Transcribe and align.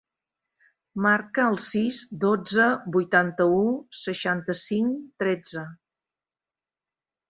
Marca 1.05 1.45
el 1.49 1.57
sis, 1.65 1.99
dotze, 2.25 2.67
vuitanta-u, 2.97 3.63
seixanta-cinc, 4.03 5.01
tretze. 5.25 5.71